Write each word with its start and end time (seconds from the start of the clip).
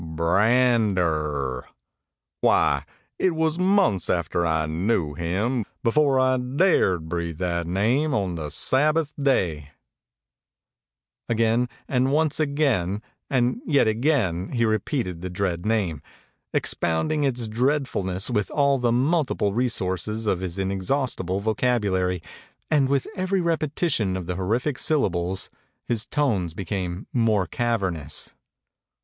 B 0.15 0.23
r 0.23 0.39
a 0.39 0.49
n 0.51 0.95
d 0.95 0.99
e 0.99 1.03
r, 1.05 1.65
why, 2.39 2.85
it 3.19 3.35
was 3.35 3.59
months 3.59 4.09
after 4.09 4.43
I 4.47 4.65
knew 4.65 5.13
him 5.13 5.63
before 5.83 6.19
I 6.19 6.37
dared 6.37 7.01
to 7.01 7.05
breathe 7.07 7.37
that 7.37 7.67
name 7.67 8.11
on 8.11 8.33
the 8.33 8.49
Sabbath 8.49 9.13
day!" 9.15 9.69
278 11.29 11.37
MEMORIES 11.37 11.59
OF 11.59 11.69
MARK 11.69 11.87
TWAIN 11.87 11.97
Again 11.99 11.99
and 11.99 12.11
once 12.11 12.39
again 12.39 13.01
and 13.29 13.61
yet 13.67 13.87
again 13.87 14.49
he 14.53 14.65
re 14.65 14.79
peated 14.79 15.21
the 15.21 15.29
dread 15.29 15.67
name, 15.67 16.01
expounding 16.51 17.23
its 17.23 17.47
dread 17.47 17.87
fulness 17.87 18.27
with 18.31 18.49
all 18.49 18.79
the 18.79 18.91
multiple 18.91 19.53
resources 19.53 20.25
of 20.25 20.39
his 20.39 20.57
in 20.57 20.71
exhaustible 20.71 21.39
vocabulary, 21.39 22.23
and 22.71 22.89
with 22.89 23.05
every 23.15 23.39
repeti 23.39 23.91
tion 23.91 24.17
of 24.17 24.25
the 24.25 24.35
horrific 24.35 24.79
syllables 24.79 25.51
his 25.85 26.07
tones 26.07 26.55
became 26.55 27.05
more 27.13 27.45
cavernous. 27.45 28.33